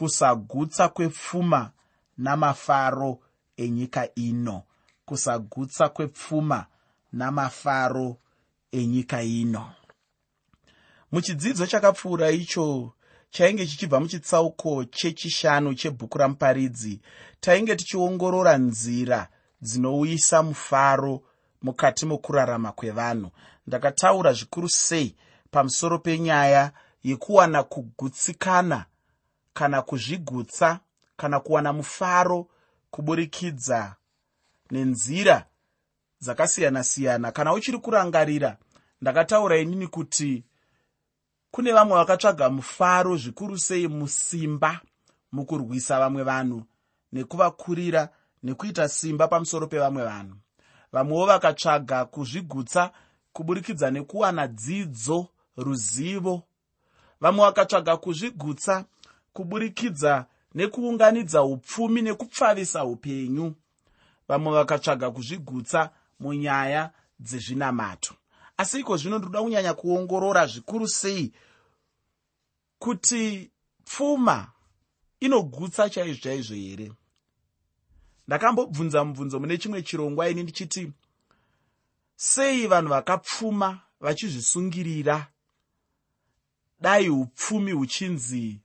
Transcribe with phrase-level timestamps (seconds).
[0.00, 1.70] kusagutsa kwepfuma
[2.18, 3.18] namafaro
[3.56, 4.62] enyika ino.
[5.04, 6.66] Kusagutsa kwepfuma
[7.12, 8.16] namafaro
[8.72, 9.72] enyika ino.
[11.12, 12.92] Muchidzidzo chakapfuura icho
[13.30, 17.00] chainge chichibva muchitsauko chechishanu chebhuku ramuparidzi.
[17.40, 19.28] Tainge tichiongorora nzira
[19.62, 21.22] dzinouyisa mufaro
[21.62, 23.30] mukati mokurarama kwevanhu.
[23.66, 25.16] Ndakataura zvikuru sei
[25.50, 26.72] pamusoro penyaya
[27.02, 28.86] yekuwana kugutsikana
[29.52, 30.80] kana kuzvigutsa
[31.16, 32.46] kana kuwana mufaro
[32.90, 33.96] kuburikidza
[34.70, 35.46] nenzira
[36.20, 37.32] dzakasiyana-siyana.
[37.32, 38.56] Kana uchiri kurangarira
[39.00, 40.44] ndakataura inini kuti
[41.50, 44.80] kune vamwe vakatsvaga mufaro zvikuru sei musimba
[45.32, 46.62] mukurwisa vamwe vanhu
[47.12, 48.08] nekuvakurira
[48.42, 50.36] nekuita simba pamusoro pevamwe vanhu.
[50.92, 52.90] Vamwewo vakatsvaga kuzvigutsa
[53.32, 56.42] kuburikidza nekuwana dzidzo ruzivo.
[57.20, 58.84] Vamwe vakatsvaga kuzvigutsa
[59.32, 63.54] kuburikidza nekuunganidza upfumi nekupfavisa upenyu.
[64.28, 68.14] Vamwe vakatsvaga kuzvigutsa munyaya dzezvinamato
[68.60, 71.32] asi iko zvino ndoda kunyanya kuongorora zvikuru sei
[72.78, 73.50] kuti
[73.84, 74.52] pfuma
[75.20, 76.92] inogutsa chaizvo chaizvo here?
[78.26, 80.92] Ndakambobvunza mubvunzo mune chimwe chirongwa ini ndichiti
[82.16, 85.26] sei vanhu vakapfuma vachizvisungirira?
[86.80, 88.60] Dai upfumi huchinzi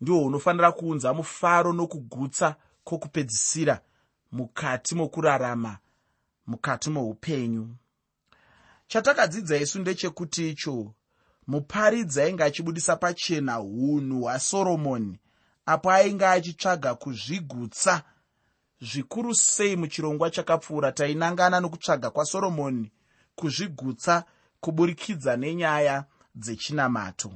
[0.00, 3.80] ndihwo hunofanira kuunza mufaro nokugutsa kwokupedzisira
[4.32, 5.78] mukati mokurarama
[6.46, 7.76] mukati moupenyu.
[8.86, 10.94] Chatakadzidza isu ndechekuti icho
[11.46, 15.18] muparidzi ainge achibudisa pachena unhu hwasoromoni
[15.66, 18.02] apo ainge achitsvaga kuzvigutsa
[18.80, 22.92] zvikuru sei muchirongwa chakapfuura tainangana nokutsvaga kwasoromoni
[23.36, 24.24] kuzvigutsa
[24.60, 27.32] kuburikidza nenyaya dzechinamato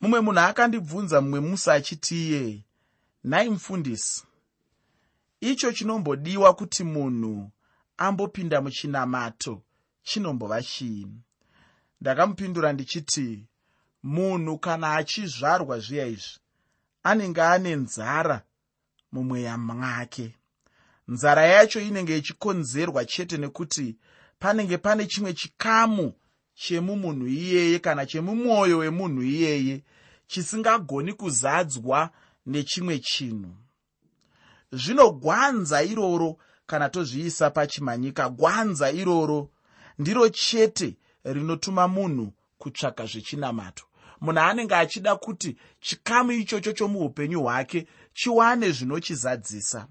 [0.00, 2.64] mumwe munhu akandibvunza mumwe musi achiti iye
[3.24, 4.24] nhai mufundisi
[5.40, 7.50] icho chinombodiwa kuti munhu
[7.96, 9.62] ambopinda muchinamato
[10.02, 11.06] chinombova chii
[12.00, 13.46] ndakamupindura ndichiti
[14.02, 16.38] munhu kana achizvarwa zviya izvi
[17.02, 18.42] anenge ane nzara
[19.12, 20.34] mumweya mwake.
[21.08, 23.96] Nzara yacho inenge ichikonzerwa chete nekuti
[24.38, 26.12] panenge pane chimwe chikamu
[26.54, 29.82] chemumunhu iyeye kana chemumwoyo wemunhu iyeye
[30.26, 32.10] chisingagoni kuzadzwa
[32.46, 33.54] nechimwe chinhu.
[34.72, 39.50] Zvino gwanza iroro kana tozviisa pachimanyika gwanza iroro
[39.98, 43.84] ndiro chete rinotuma munhu kutsvaga zvechinamato.
[44.20, 49.86] Munhu anenge achida kuti chikamu ichocho chomuupenyu hwake chiwane zvinochizadzisa.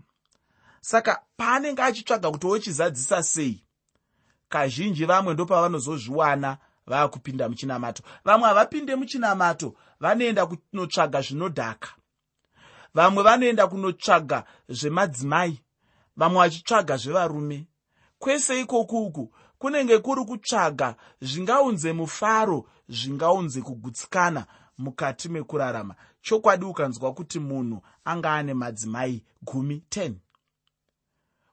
[0.82, 3.63] Saka paanenge achitsvaga kuti ochizadzisa sei
[4.54, 8.04] kazhinji vamwe ndopavanozozviwana vaakupinda muchinamato.
[8.26, 11.90] Vamwe havapinde muchinamato vanoenda kunotsvaga zvinodhaka.
[12.94, 15.60] Vamwe vanoenda kunotsvaga zvemadzimai
[16.18, 17.68] vamwe vachitsvaga zvevarume.
[18.20, 24.46] Kwese ikokuku kunenge kuri kutsvaga zvingaunze mufaro zvingaunze kugutsikana
[24.78, 25.96] mukati mekurarama.
[26.22, 30.14] Chokwadi ukanzwa kuti munhu anga ane madzimai gumi 10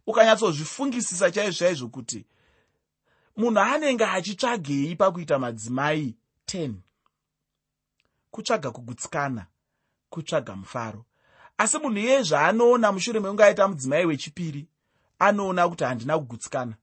[0.07, 2.27] ukanyatsozvifungisisa chaizvo chaizvo kuti
[3.41, 6.15] munhu anenge achitsvagei pakuita madzimai
[6.47, 6.73] 10
[8.31, 9.47] kutsvaga kugutsikana
[10.11, 11.05] kutsvaga mufaro.
[11.59, 14.69] Asi munhu iye zvaanoona mushure mekunge aita mudzimai wechipiri
[15.19, 16.75] anoona kuti handina kugutsikana.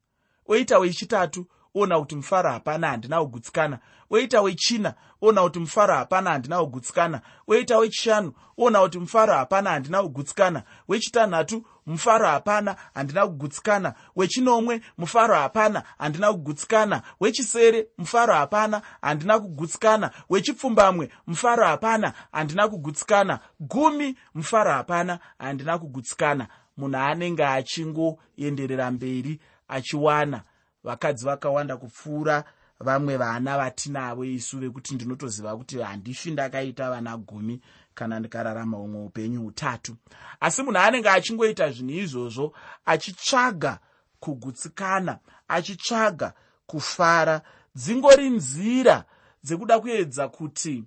[0.47, 1.45] Oita wechitatu
[1.75, 3.79] oona kuti mufaro hapana handina kugutsikana.
[4.09, 7.21] Oita wechina oona kuti mufaro hapana handina kugutsikana.
[7.47, 10.63] Oita wechishanu oona kuti mufaro hapana handina kugutsikana.
[10.87, 13.93] Wechitanhatu mufaro hapana handina kugutsikana.
[14.15, 17.01] Wechinomwe mufaro hapana handina kugutsikana.
[17.19, 20.11] Wechisere mufaro hapana handina kugutsikana.
[20.29, 23.39] Wechipfumbamwe mufaro hapana handina kugutsikana.
[23.59, 26.47] Gumi mufaro hapana handina kugutsikana.
[26.77, 30.41] Munhu anenge achingoenderera mberi achiwana.
[30.83, 32.43] Vakadzi vakawanda kupfuura
[32.79, 37.61] vamwe vana vatinavo isu vekuti ndinotoziva kuti handifi ndakaita vana gumi
[37.95, 39.95] kana ndikararama humwe upenyu hutatu.
[40.39, 42.53] Asi munhu anenge achingoita zvinhu izvozvo
[42.85, 43.79] achitsvaga
[44.19, 46.33] kugutsikana achitsvaga
[46.67, 47.41] kufara
[47.75, 49.05] dzingori nzira
[49.43, 50.83] dzekuda kuedza kuti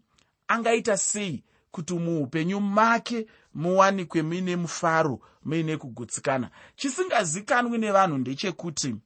[0.49, 6.50] angaita sei kuti muupenyu make muwanikwe muine mufaro muine kugutsikana.
[6.76, 8.97] Chisingazikanwi nevanhu ndechekuti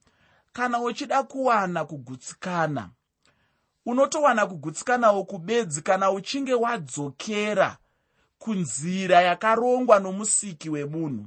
[0.55, 2.89] kana uchida kuwana kugutsikana
[3.85, 7.77] unotowana kugutsikanawo kubedzi kana uchinge wadzokera
[8.39, 11.25] kunzira yakarongwa nomusiki wemunhu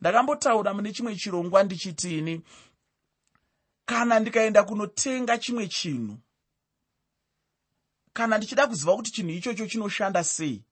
[0.00, 2.42] ndakambotaura mune chimwe chirongwa ndichitini
[3.86, 6.18] kana ndikaenda kunotenga chimwe chinhu
[8.12, 10.62] kana ndichida kuziva kuti chinhu ichocho chinoshanda sei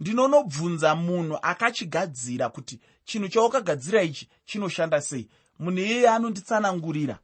[0.00, 5.28] ndinonobvunza munhu akachigadzira kuti chinhu chaukagadzira ichi chinoshanda sei.
[5.58, 7.18] Munhu iyeye anonditsanangurira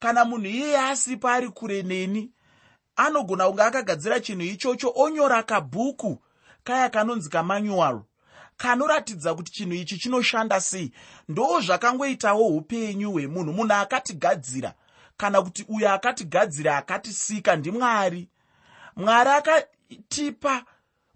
[0.00, 2.30] kana munhu iyeye asipo ari kure neni
[2.96, 6.22] anogona kunge akagadzira chinhu ichocho onyora kabhuku
[6.64, 8.02] kaya kanonzi kamanyual
[8.56, 10.92] kanoratidza kuti chinhu ichi chinoshanda sei.
[11.28, 13.52] Ndo zvakangoitawo upenyu hwemunhu.
[13.52, 14.74] Munhu akatigadzira
[15.16, 18.28] kana kuti uyo akatigadzira akatisika ndimwari.
[18.96, 20.64] Mwari akatipa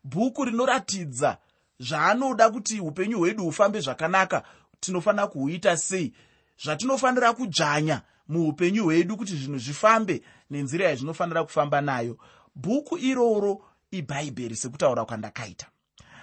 [0.04, 1.38] bhuku rinoratidza
[1.78, 4.42] zvaanoda kuti upenyu hwedu hufambe zvakanaka.
[4.80, 6.12] Tinofanira kuhuita sei?
[6.64, 12.18] Zvatinofanira kudzvanya muupenyu hwedu kuti zvinhu zvifambe nenzira yazvinofanira kufamba nayo.
[12.54, 15.66] Bhuku iroro ibhaibheri sekutaura kwandakaita.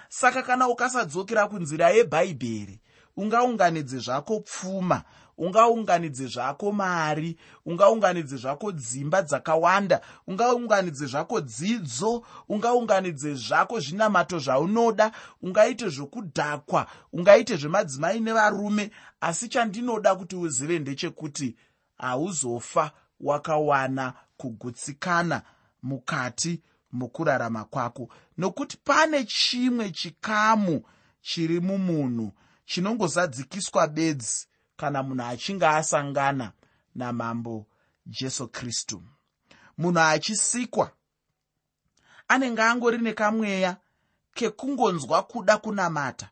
[0.08, 2.80] Saka kana ukasadzokera kunzira yebhaibheri
[3.16, 5.02] ungaunganidze zvako pfuma
[5.38, 15.12] ungaunganidze zvako mari ungaunganidze zvako dzimba dzakawanda ungaunganidze zvako dzidzo ungaunganidze zvako zvinamato zvaunoda
[15.42, 18.90] ungaite zvokudhakwa ungaite zvemadzimai nevarume
[19.20, 21.56] asi chandinoda kuti uzive ndechekuti
[22.02, 22.90] hauzofa
[23.20, 25.42] wakawana kugutsikana
[25.82, 26.62] mukati
[26.92, 28.08] mukurarama kwako.
[28.38, 30.82] Nokuti pane chimwe chikamu
[31.20, 32.32] chiri mumunhu
[32.64, 34.46] chinongozadzikiswa bedzi
[34.76, 36.52] kana munhu achinge asangana
[36.94, 37.66] namambo
[38.06, 39.02] jesu kristu.
[39.78, 40.90] Munhu achisikwa
[42.28, 43.76] anenge angori nekamweya
[44.34, 46.30] kekungonzwa kuda kunamata.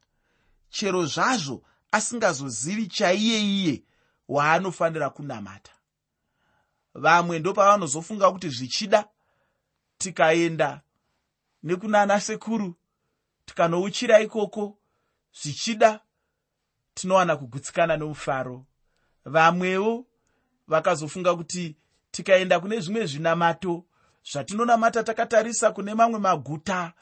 [0.70, 1.62] Chero zvazvo
[1.93, 3.82] asingazozivi chaiye iye
[4.31, 5.73] waanofanira kunamata.
[6.94, 9.05] Vamwe ndopavanozofunga kuti zvichida
[9.99, 10.81] tikaenda
[11.62, 12.75] nekunana sekuru
[13.44, 14.79] tikanouchira ikoko
[15.43, 16.00] zvichida
[16.94, 18.67] tinowana kugutsikana nomufaro.
[19.25, 20.06] Vamwewo
[20.69, 21.77] vakazofunga kuti
[22.11, 23.85] tikaenda kune zvimwe zvinamato
[24.32, 26.93] zvatinonamata takatarisa kune mamwe maguta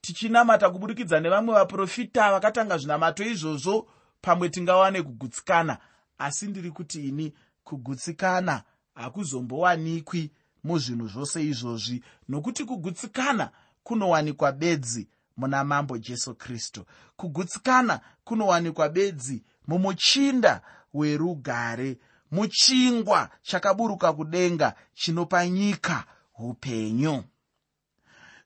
[0.00, 3.88] tichinamata kuburikidza nevamwe vaprofita vakatanga zvinamato izvozvo
[4.20, 5.78] pamwe tingawane kugutsikana
[6.18, 7.34] asi ndiri kuti ini
[7.64, 8.62] kugutsikana
[8.94, 10.30] hakuzombowanikwi
[10.64, 12.02] muzvinhu zvose izvozvi.
[12.28, 13.50] Nokuti kugutsikana
[13.82, 16.84] kunowanikwa bedzi muna mambo jesu kristu.
[17.16, 20.62] Kugutsikana kunowanikwa bedzi mumuchinda
[20.94, 21.98] werugare
[22.30, 26.04] muchingwa chakaburuka kudenga chinopa nyika
[26.38, 27.24] upenyu.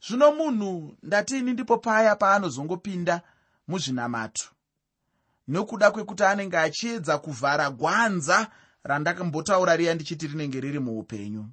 [0.09, 3.23] Zvino munhu ndatini ndipo paya paanozongopinda
[3.69, 4.45] muzvinamato
[5.49, 8.51] nokuda kwekuti anenge achiedza kuvhara gwanza
[8.85, 11.49] randakambotaura riya ndichiti rinenge riri muupenyu.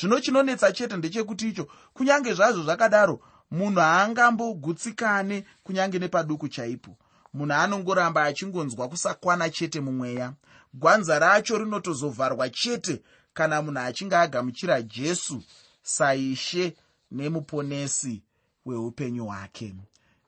[0.00, 6.96] Zvino chinonetsa chete ndechekuti icho kunyange zvazvo zvakadaro munhu haangambogutsikane kunyange nepaduku chaipo.
[7.34, 10.32] Munhu anongoramba achingonzwa kusakwana chete mumweya.
[10.74, 13.02] Gwanza racho rinotozovharwa chete
[13.34, 15.42] kana munhu achinge agamuchira jesu
[15.82, 16.76] saishe
[17.10, 18.22] nemuponesi
[18.66, 19.74] weupenyu hwake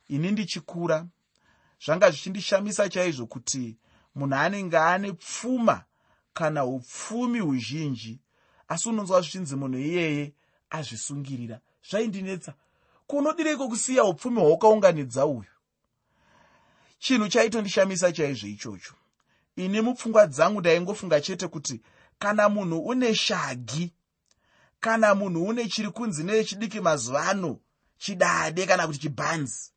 [0.08, 1.06] ini ndichikura
[1.84, 3.76] zvanga zvichindishamisa chaizvo kuti
[4.14, 5.84] munhu anenge ane pfuma
[6.32, 8.20] kana upfumi huzhinji
[8.69, 10.32] asi unonzwa zvichinzi munhu iyeye
[10.70, 11.60] azvisungirira.
[11.90, 12.54] Zvaindinetsa
[13.06, 15.54] kunodireko kusiya upfumi hwaukaunganidza uyu?
[16.98, 18.94] Chinhu chaitondishamisa chaizvo ichocho.
[19.56, 21.81] Ini mupfungwa dzangu ndaingofunga chete kuti
[22.19, 23.92] kana munhu une shagi
[24.81, 27.60] kana munhu une chiri kunzi nechidiki mazuva ano
[27.98, 29.73] chidade kana kuti chibhanzi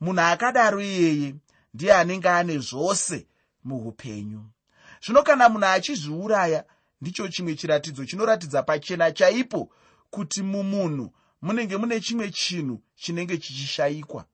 [0.00, 1.34] munhu akadaro iyeye
[1.74, 3.26] ndiye anenge ane zvose
[3.64, 4.44] muupenyu.
[5.04, 6.64] Zvino kana munhu achizviuraya
[7.00, 9.70] ndicho chimwe chiratidzo chinoratidza pachena chaipo
[10.10, 11.12] kuti mumunhu
[11.42, 14.24] munenge mune chimwe chinhu chinenge chichishayikwa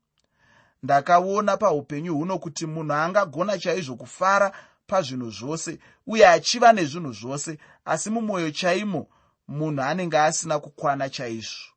[0.83, 4.53] ndakaona paupenyu huno kuti munhu angagona chaizvo kufara
[4.87, 9.07] pazvinhu zvose uye achiva nezvinhu zvose asi mumwoyo chaimo
[9.49, 11.72] munhu anenge asina kukwana chaizvo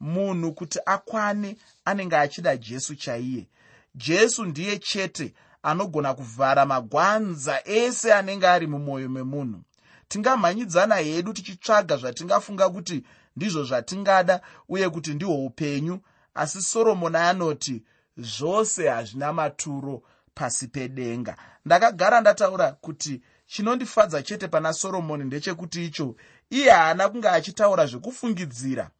[0.00, 3.46] munhu kuti akwane anenge achida jesu chaiye.
[3.94, 9.60] Jesu ndiye chete anogona kuvhara magwanza ese anenge ari mumwoyo memunhu.
[10.08, 13.04] Tingamhanyidzana hedu tichitsvaga zvatingafunga kuti
[13.36, 16.00] ndizvo zvatingada uye kuti ndihwo upenyu
[16.34, 17.82] asi soromoni anoti
[18.16, 20.02] zvose hazvina maturo
[20.34, 21.36] pasi pedenga.
[21.64, 26.16] Ndakagara ndataura kuti chinondifadza chete pana soromoni ndechekuti icho
[26.50, 28.90] iye haana kunge achitaura zvekufungidzira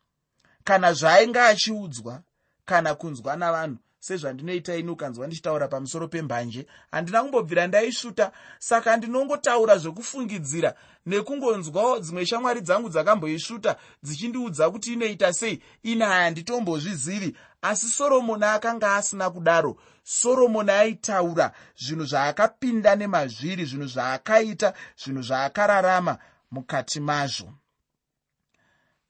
[0.64, 2.22] kana zvaainge achiudzwa
[2.64, 8.32] kana kunzwa navanhu sezvandinoita ini ukanzwa ndichitaura pamusoro pembanje handina kumbobvira ndaisvuta.
[8.58, 10.74] Saka ndinongotaura zvekufungidzira
[11.06, 15.62] nekungonzwawo dzimwe shamwari dzangu dzakamboisvuta dzichindiudza kuti inoita sei.
[15.82, 19.76] Ina handitombozvizivi asi soromoni akanga asina kudaro.
[20.04, 26.18] Soromoni aitaura zvinhu zvaakapinda nemazviri zvinhu zvaakaita zvinhu zvaakararama
[26.50, 27.52] mukati mazvo.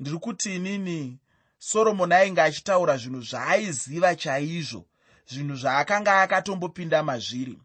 [0.01, 1.19] Ndiri kuti inini
[1.63, 4.85] soromoni ainge achitaura zvinhu zvaaiziva chaizvo
[5.31, 7.59] zvinhu zvaakanga akatombopinda mazviri.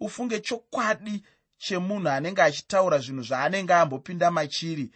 [0.00, 1.22] Ufunge chokwadi
[1.58, 4.90] chemunhu anenge achitaura zvinhu zvaanenge ambopinda machiri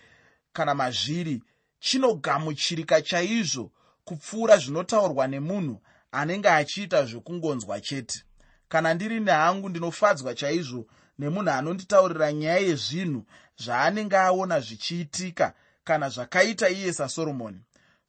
[0.52, 1.42] kana mazviri
[1.80, 3.70] chinogamuchirika chaizvo
[4.04, 5.80] kupfuura zvinotaurwa nemunhu
[6.12, 8.24] anenge achiita zvekungonzwa chete.
[8.68, 10.86] Kana ndiri nehangu ndinofadzwa chaizvo
[11.18, 13.24] nemunhu anonditaurira nyaya yezvinhu
[13.62, 15.54] zvaanenge aona zvichiitika
[15.84, 17.60] kana zvakaita iye sasoromoni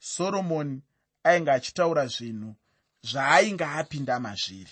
[0.01, 0.81] soromoni
[1.23, 2.55] ainge achitaura zvinhu
[3.03, 4.71] zvaainge apinda mazviri.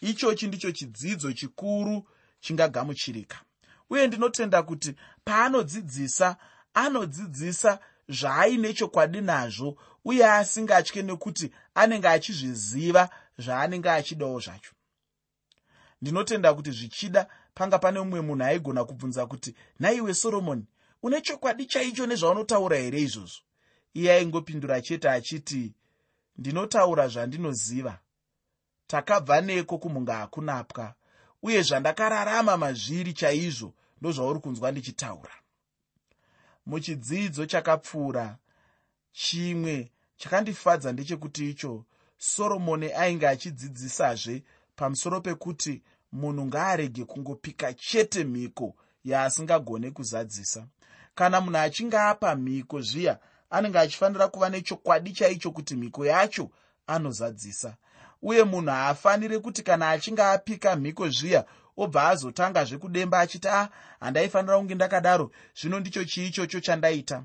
[0.00, 2.06] Ichochi ndicho chidzidzo chikuru
[2.40, 3.40] chingagamuchirika.
[3.90, 4.94] Uye ndinotenda kuti
[5.24, 6.36] paanodzidzisa
[6.74, 14.72] anodzidzisa zvaaine chokwadi nazvo uye asingatye nekuti anenge achizviziva zvaanenge achidawo zvacho.
[16.02, 20.66] Ndinotenda kuti zvichida panga pane mumwe munhu aigona kubvunza kuti nhaiwe soromoni
[21.02, 23.47] une chokwadi chaicho nezvaunotaura here izvozvo
[23.94, 25.74] iye aingopindura chete achiti
[26.36, 27.98] ndinotaura zvandinoziva.
[28.86, 30.94] Takabva neko kumhunga hakunapwa
[31.42, 35.34] uye zvandakararama mazviri chaizvo ndozvauri kunzwa ndichitaura.
[36.66, 38.38] Muchidzidzo chakapfuura
[39.12, 41.84] chimwe chakandifadza ndechekuti icho
[42.18, 44.42] soromoni ainge achidzidzisazve
[44.76, 50.66] pamusoro pekuti munhu ngaarege kungopika chete mhiko yaasingagone kuzadzisa.
[51.14, 53.18] Kana munhu achinge apa mhiko zviya
[53.50, 56.50] anenge achifanira kuva nechokwadi chaicho kuti mhiko yacho
[56.86, 57.76] anozadzisa.
[58.22, 61.44] Uye munhu haafaniri kuti kana achinge apika mhiko zviya
[61.76, 63.68] obva azotangazve kudemba achiti ah,
[64.00, 67.22] handaifanira kunge ndakadaro zvino ndicho chiichocho chandaita.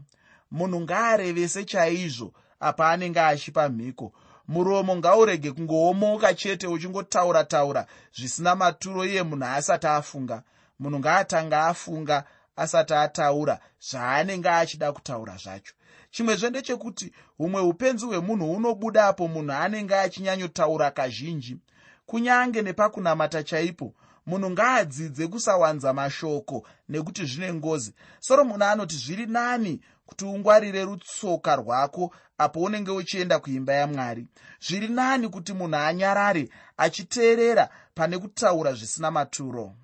[0.51, 4.13] Munhu ngaarevese chaizvo apa anenge achipa mhiko.
[4.47, 10.43] Muromo ngaurege kungoomoka chete uchingotaura taura zvisina maturo iye munhu asati afunga.
[10.79, 12.23] Munhu ngaatanga afunga
[12.55, 15.73] asati ataura zvaanenge achida kutaura zvacho
[16.11, 21.57] chimwezve ndechekuti humwe upenzi hwemunhu hunobuda apo munhu anenge achinyanyotaura kazhinji.
[22.05, 23.93] Kunyange nepakunamata chaipo
[24.25, 27.93] munhu ngaadzidze kusawanza mashoko nekuti zvine ngozi.
[28.19, 34.27] Soromoni anoti zviri nani kuti ungwarire rutsoka rwako apo unenge uchienda kuimba yamwari.
[34.67, 39.75] Zviri nani kuti munhu anyarare achiteerera pane kutaura zvisina maturo.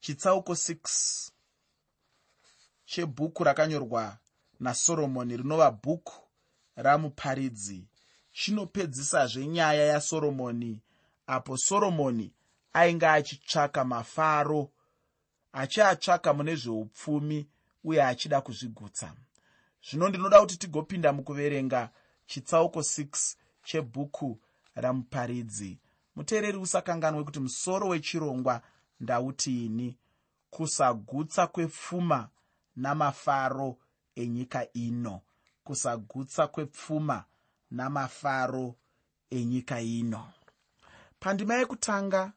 [0.00, 1.30] Chitsauko 6
[2.84, 4.18] chebhuku rakanyorwa
[4.62, 6.18] nasoromoni rinova bhuku
[6.76, 7.88] ramuparidzi
[8.32, 10.82] chinopedzisazve nyaya yasoromoni
[11.26, 12.32] apo soromoni
[12.72, 14.70] ainge achitsvaka mafaro
[15.52, 17.48] achiatsvaka mune zveupfumi
[17.84, 19.12] uye achida kuzvigutsa.
[19.90, 21.90] Zvino ndinoda kuti tigopinda mukuverenga
[22.26, 24.40] chitsauko 6 chebhuku
[24.74, 25.78] ramuparidzi
[26.16, 28.62] muteereri usakanganwe kuti musoro wechirongwa
[29.00, 29.98] ndautiini
[30.50, 32.28] kusagutsa kwepfuma
[32.76, 33.78] namafaro
[34.14, 35.20] enyika ino
[35.64, 37.24] kusagutsa kwepfuma
[37.70, 38.74] namafaro
[39.30, 40.28] enyika ino.
[41.20, 42.32] Pandima yekutanga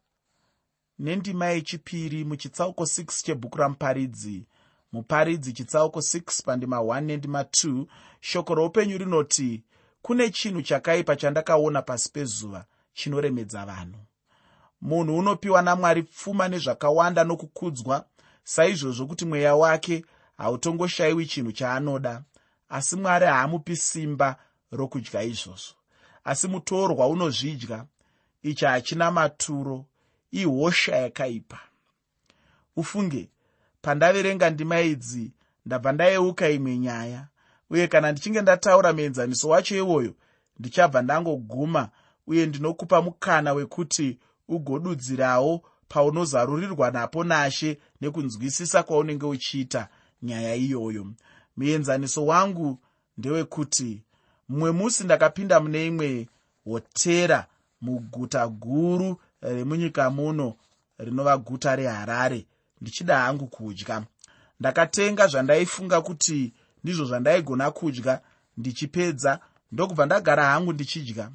[1.00, 4.48] nendima yechipiri muchitsauko 6 chebhuku ramuparidzi
[4.92, 7.86] muparidzi chitsauko 6 pandima 1 nendima 2
[8.20, 9.64] shoko roupenyu rinoti
[10.02, 14.00] kune chinhu chakaipa chandakaona pasi pezuva chinoremedza vanhu.
[14.82, 18.06] Munhu unopiwa namwari pfuma nezvakawanda nokukudzwa
[18.44, 20.06] saizvozvo kuti mweya wake
[20.38, 22.24] hautongoshayiwi chinhu chaanoda
[22.70, 24.36] asi mwari haamupi simba
[24.72, 25.76] rokudya izvozvo.
[26.24, 27.86] Asi mutorwa unozvidya
[28.44, 29.86] ichi hachina maturo
[30.32, 31.60] ihosha yakaipa.
[32.76, 33.30] Ufunge
[33.82, 35.32] pandaverenga ndima idzi
[35.66, 37.28] ndabva ndayeuka imwe nyaya
[37.70, 40.14] uye kana ndichinge ndataura muenzaniso wacho iwoyo
[40.60, 41.90] ndichabva ndangoguma
[42.28, 49.90] uye ndinokupa mukana wekuti ugodudzirawo paunozarurirwa napo nashe nekunzwisisa kwaunenge uchiita
[50.26, 51.08] nyaya iyoyo.
[51.58, 52.80] Muenzaniso wangu
[53.18, 54.04] ndewekuti
[54.50, 56.28] mumwe musi ndakapinda mune imwe
[56.66, 57.48] hotera
[57.82, 60.56] muguta guru remunyika muno
[61.00, 62.46] rinova guta reharare.
[62.82, 64.04] Ndichida hangu kudya.
[64.60, 66.54] Ndakatenga zvandaifunga kuti
[66.84, 68.22] ndizvo zvandaigona kudya
[68.58, 69.40] ndichipedza.
[69.72, 71.32] Ndokubva ndagara hangu ndichidya.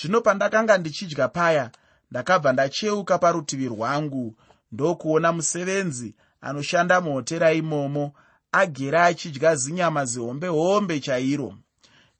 [0.00, 1.70] Zvino pandakanga ndichidya paya
[2.10, 4.34] ndakabva ndacheuka parutivi rwangu
[4.72, 8.12] ndokuona musevenzi anoshanda muhotera imomo
[8.52, 11.54] agere achidya zinyama zihombe hombe chairo.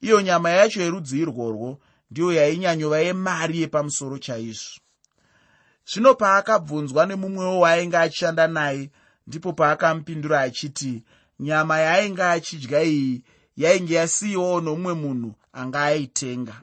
[0.01, 1.79] Iyo nyama yacho yerudzi irworwo
[2.11, 4.81] ndiyo yainyanyova yemari yepamusoro chaizvo.
[5.91, 8.91] Zvino paakabvunzwa nemumwewo waainge achishanda naye
[9.27, 11.03] ndipo paakamupindura achiti
[11.41, 13.25] nyama yaainge achidya iyi
[13.57, 16.57] yainge yasiyiwawo nomumwe munhu anga aitenga.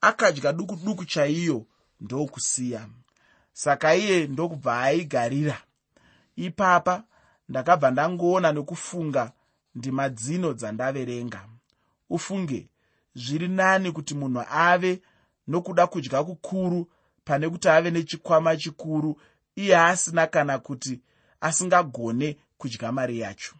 [0.00, 1.66] Akadya duku duku chaiyo
[2.00, 2.88] ndokusiya.
[3.52, 5.58] Saka iye ndokubva aigarira
[6.46, 7.04] ipapa
[7.48, 9.32] ndakabva ndangoona nekufunga
[9.74, 11.40] ndima dzino dzandaverenga.
[12.10, 12.68] Ufunge
[13.14, 15.02] zviri nani kuti munhu ave
[15.48, 16.90] nokuda kudya kukuru
[17.24, 19.20] pane kuti ave nechikwama chikuru
[19.56, 21.00] iye asina kana kuti
[21.40, 23.54] asingagone kudya mari yacho.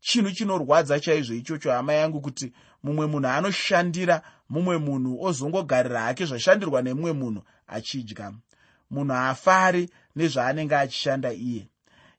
[0.00, 6.82] Chinhu chinorwadza chaizvo ichocho hama yangu kuti mumwe munhu anoshandira mumwe munhu ozongogarira hake zvashandirwa
[6.82, 8.32] nemumwe munhu achidya.
[8.90, 11.68] Munhu haafari nezvaanenge achishanda iye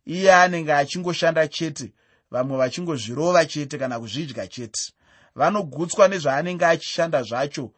[0.06, 1.94] iye anenge achingoshanda chete
[2.32, 4.94] vamwe vachingozvirova chete kana kuzvidya chete.
[5.36, 7.72] Vanogutswa nezvaanenge achishanda zvacho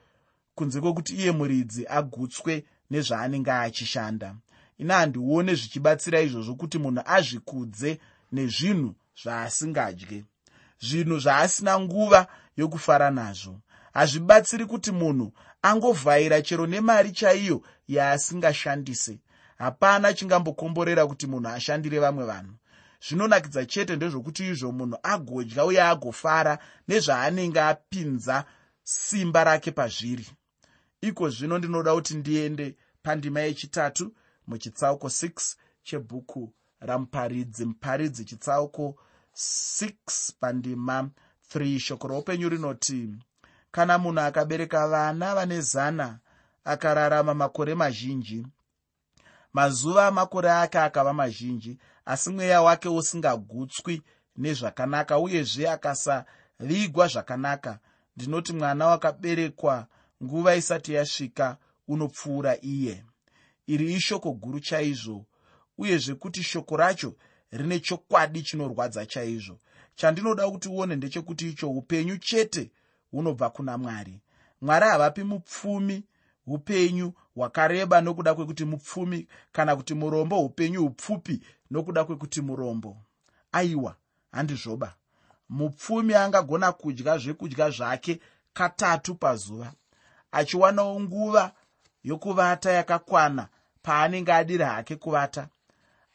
[0.56, 4.36] kunze kwekuti iye muridzi agutswe nezvaanenge achishanda.
[4.78, 8.00] Ina handione zvichibatsira izvozvo kuti munhu azvikudze
[8.32, 10.24] nezvinhu zvaasingadye.
[10.82, 13.60] Zvinhu zvaasina nguva yokufara nazvo.
[13.94, 19.20] Hazvibatsiri kuti munhu angovhaira chero nemari chaiyo yaasingashandise
[19.62, 22.54] hapana chingambokomborera kuti munhu ashandire vamwe vanhu.
[23.08, 26.54] Zvinonakidza chete ndezvokuti izvo munhu agodya uye agofara
[26.88, 28.46] nezvaanenge apinza
[28.84, 30.26] simba rake pazviri.
[31.02, 34.14] Iko zvino ndinoda kuti ndiende pandima yechitatu
[34.48, 37.66] muchitsauko 6 chebhuku ramuparidzi.
[37.66, 38.96] Muparidzi chitsauko
[39.34, 41.10] 6 pandima
[41.56, 43.10] 3 shoko roupenyu rinoti
[43.72, 46.20] kana munhu akabereka vana vane zana
[46.64, 48.46] akararama makore mazhinji
[49.54, 54.02] mazuva amakore ake akava mazhinji asi mweya wake usingagutswi
[54.38, 57.80] nezvakanaka uyezve akasavigwa zvakanaka.
[58.18, 59.88] Ndinoti mwana wakaberekwa
[60.24, 63.04] nguva isati yasvika unopfuura iye.
[63.68, 65.26] Iri ishoko guru chaizvo
[65.78, 67.16] uyezve kuti shoko racho
[67.52, 69.60] rine chokwadi chinorwadza chaizvo.
[69.96, 72.72] Chandinoda kuti uone ndechekuti icho upenyu chete
[73.12, 74.20] hunobva kuna mwari.
[74.62, 76.04] Mwari havapi mupfumi
[76.48, 82.98] upenyu hwakareba nokuda kwekuti mupfumi kana kuti murombo upenyu hupfupi nokuda kwekuti murombo.
[83.52, 83.96] Aiwa
[84.32, 84.96] handizvoba.
[85.50, 88.20] Mupfumi angagona kudya zvekudya zvake
[88.54, 89.74] katatu pazuva
[90.32, 91.52] achiwanawo nguva
[92.04, 93.48] yokuvata yakakwana
[93.82, 95.48] paanenge adiri hake kuvata.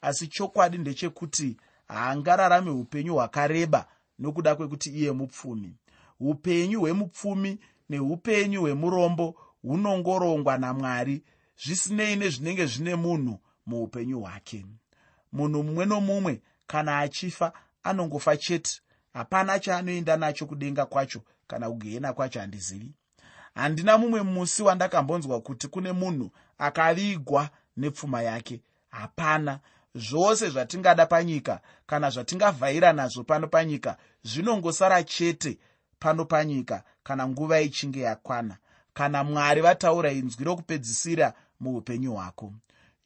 [0.03, 1.57] Asi chokwadi ndechekuti
[1.89, 5.75] haangararame upenyu hwakareba nokuda kwekuti iye mupfumi.
[6.21, 9.35] Upenyu hwemupfumi neupenyu hwemurombo
[9.67, 11.23] hunongorongwa namwari
[11.65, 14.67] zvisinei nezvinenge zvine munhu muupenyu hwake.
[15.33, 17.53] Munhu mumwe nomumwe kana achifa
[17.83, 18.81] anongofa chete.
[19.13, 22.91] Hapana chaanoenda nacho kudenga kwacho kana kugehena kwacho handizivi.
[23.55, 28.61] Handina mumwe musi wandakambonzwa kuti kune munhu akavigwa nepfuma yake.
[28.89, 29.61] Hapana.
[29.95, 35.59] Zvose zvatingada panyika kana zvatingavhaira nazvo pano panyika zvinongosara chete
[35.99, 38.57] pano panyika kana nguva ichinge yakwana
[38.97, 42.53] kana mwari vataura inzwi rokupedzisira muupenyu hwako.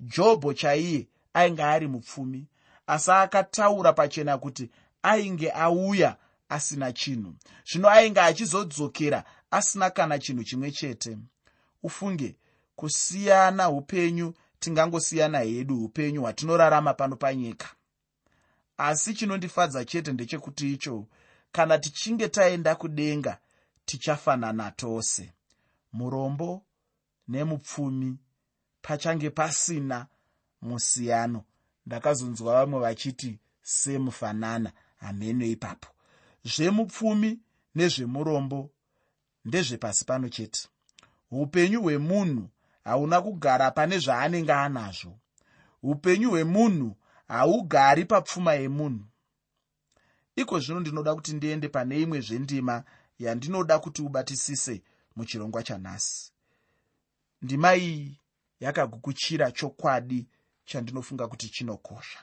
[0.01, 2.47] Jobho chaiye ainge ari mupfumi
[2.87, 4.71] asi akataura pachena kuti
[5.03, 6.17] ainge auya
[6.49, 7.35] asina chinhu.
[7.73, 11.19] Zvino ainge achizodzokera asina kana chinhu chimwe chete.
[11.83, 12.37] Ufunge
[12.77, 17.69] kusiyana upenyu tingangosiyana hedu upenyu hwatinorarama pano panyika.
[18.77, 21.07] Asi chinondifadza chete ndechekuti icho
[21.53, 23.39] kana tichinge taenda kudenga
[23.85, 25.33] tichafanana tose
[25.93, 26.63] murombo
[27.29, 28.19] nemupfumi
[28.83, 30.07] pachange pasina
[30.63, 31.45] musiyano.
[31.87, 35.89] Ndakazonzwa vamwe vachiti semufanana hameno ipapo.
[36.45, 37.41] Zvemupfumi
[37.75, 38.71] nezvemurombo
[39.45, 40.69] ndezvepasi pano chete.
[41.31, 42.49] Upenyu hwemunhu
[42.85, 45.19] hauna kugara pane zvaanenge anazvo.
[45.83, 46.97] Upenyu hwemunhu
[47.29, 49.05] haugari papfuma yemunhu.
[50.37, 52.85] Iko zvino ndinoda kuti ndiende pane imwe zvendima
[53.19, 54.83] yandinoda kuti ubatisise
[55.21, 56.33] muchirongwa chanhasi.
[57.43, 58.21] Ndima iyi
[58.61, 60.29] yakagukuchira chokwadi
[60.65, 62.19] chandinofunga kuti chinokosha.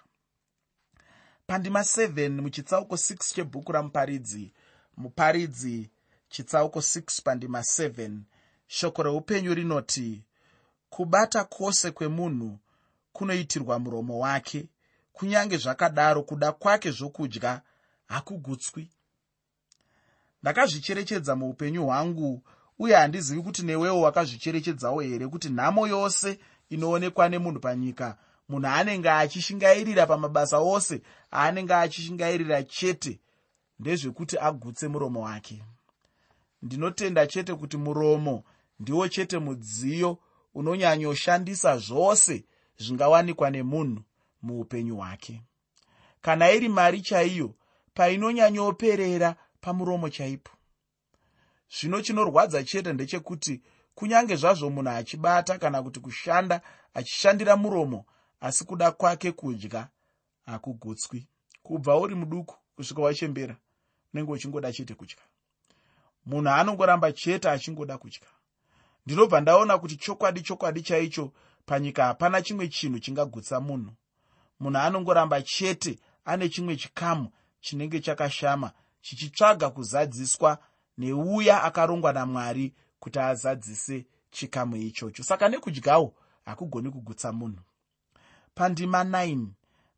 [1.48, 4.54] Pandima 7 muchitsauko 6 chebhuku ramuparidzi.
[4.98, 5.90] Muparidzi
[6.30, 8.20] chitsauko 6 pandima 7
[8.68, 10.24] shoko reupenyu rinoti
[10.90, 12.60] kubata kwose kwemunhu
[13.14, 14.70] kunoitirwa muromo wake.
[15.14, 17.62] Kunyange zvakadaro kuda kwake zvokudya
[18.08, 18.90] hakugutswi.
[20.42, 22.44] Ndakazvicherechedza muupenyu hwangu
[22.80, 28.18] uye handizivi kuti newewo wakazvicherechedzawo here kuti nhamo yose inoonekwa nemunhu panyika?
[28.50, 31.02] Munhu anenge achishingairira pamabasa ose
[31.34, 33.20] aanenge achishingairira chete
[33.80, 35.63] ndezvekuti agutse muromo wake.
[36.62, 38.44] Ndinotenda chete kuti muromo
[38.80, 40.18] ndiwo chete mudziyo
[40.56, 42.46] unonyanyoshandisa zvose
[42.78, 44.02] zvingawanikwa nemunhu
[44.42, 45.42] muupenyu hwake.
[46.22, 47.54] Kana iri mari chaiyo
[47.94, 50.57] painonyanyoperera pamuromo chaipo
[51.69, 53.62] zvino chinorwadza chete ndechekuti
[53.95, 56.62] kunyange zvazvo munhu achibata kana kuti kushanda
[56.93, 58.06] achishandira muromo
[58.39, 59.88] asi kuda kwake kudya
[60.45, 61.27] hakugutswi.
[61.63, 63.56] Kubva uri muduku kusvika wachembera
[64.13, 65.17] unenge uchingoda chete kudya.
[66.25, 68.27] Munhu anongoramba chete achingoda kudya.
[69.06, 71.32] Ndinobva ndaona kuti chokwadi chokwadi chaicho
[71.65, 73.91] panyika hapana chimwe chinhu chingagutsa munhu.
[74.60, 80.58] Munhu anongoramba chete ane chimwe chikamu chinenge chakashama chichitsvaga kuzadziswa
[80.98, 85.24] neuya akarongwa namwari kuti azadzise chikamu ichocho.
[85.24, 86.14] Saka nekudyawo
[86.46, 87.62] hakugoni kugutsa munhu.
[88.56, 89.48] Pandima 9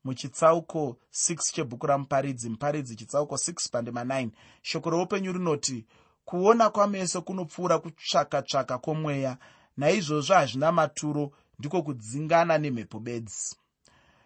[0.03, 4.29] muchitsauko 6 chebhuku ramuparidzi muparidzi chitsauko 6 pandima 9
[4.61, 5.85] shoko roupenyu rinoti
[6.25, 9.37] kuona kwameso kunopfuura kutsvaka-tsvaka kwomweya
[9.77, 13.55] naizvozvo hazvina maturo ndiko kudzingana nemhepo bedzi.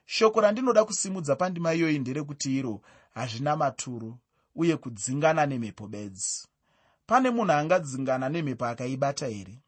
[0.06, 2.82] Shoko randinoda kusimudza pandima iyoyi nderekuti iro
[3.14, 4.18] hazvina maturo
[4.56, 6.48] uye kudzingana nemhepo bedzi
[7.06, 9.62] pane munhu angadzingana nemhepo akaibata here?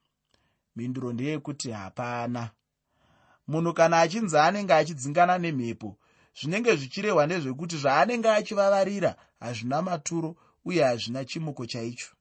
[0.75, 2.49] Mhinduro ndeyekuti hapana.
[3.47, 5.97] Munhu kana achinzi anenge achidzingana nemhepo
[6.37, 12.11] zvinenge zvichirehwa ndezvekuti zvaanenge achivavarira hazvina maturo uye hazvina chimuko chaicho.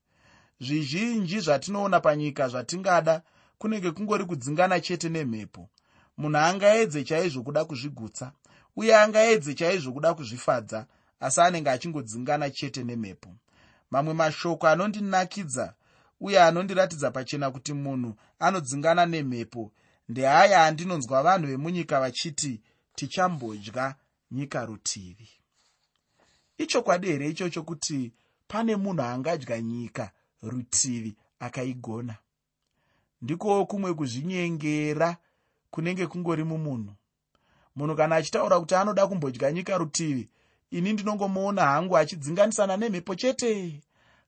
[0.60, 3.22] Zvizhinji zvatinoona panyika zvatingada
[3.58, 5.68] kunenge kungori kudzingana chete nemhepo.
[6.16, 8.32] Munhu angaedze chaizvo kuda kuzvigutsa
[8.76, 10.86] uye angaedze chaizvo kuda kuzvifadza
[11.20, 13.30] asi anenge achingodzingana chete nemhepo
[13.94, 15.74] mamwe mashoko anondinakidza
[16.20, 19.72] uye anondiratidza pachena kuti munhu anodzingana nemhepo.
[20.08, 22.60] Ndehaya andinonzwa vanhu vemunyika vachiti
[22.94, 23.94] tichambodya
[24.30, 25.28] nyika rutivi.
[26.58, 28.12] Ichokwadi here ichocho kuti
[28.48, 30.10] pane munhu angadya nyika
[30.42, 32.14] rutivi akaigona?
[33.22, 35.16] Ndikowo kumwe kuzvinyengera
[35.70, 36.92] kunenge kungori mumunhu.
[37.76, 40.28] Munhu kana achitaura kuti anoda kumbodya nyika rutivi
[40.70, 43.80] ini ndinongomuona hangu achidzinganisana nemhepo chete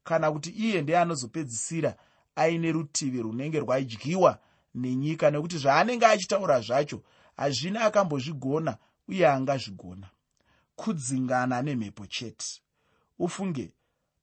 [0.04, 1.96] kana kuti iye ndeanozopedzisira
[2.36, 4.38] aine rutivi runenge rwadyiwa
[4.74, 7.02] nenyika nekuti zvaanenge achitaura zvacho
[7.36, 10.10] hazvina akambozvigona uye angazvigona.
[10.76, 12.62] Kudzingana nemhepo chete.
[13.18, 13.72] Ufunge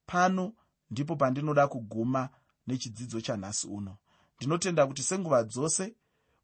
[0.06, 0.54] pano
[0.91, 2.30] ndipo pandinoda kuguma
[2.67, 3.97] nechidzidzo chanhasi uno.
[4.38, 5.95] Ndinotenda kuti senguva dzose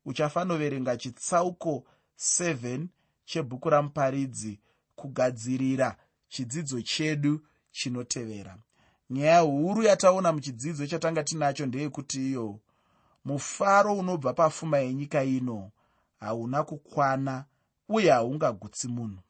[0.06, 1.86] uchafanoverenga chitsauko
[2.18, 2.88] 7
[3.26, 4.60] chebhuku ramuparidzi
[5.00, 5.90] kugadzirira
[6.32, 7.34] chidzidzo chedu
[7.72, 8.54] chinotevera.
[9.10, 12.60] Nyaya huru yataona muchidzidzo chatanga tinacho ndeyekuti iyo
[13.26, 15.72] mufaro unobva pafuma yenyika ino
[16.20, 17.46] hauna kukwana
[17.90, 19.22] uye haungagutsi munhu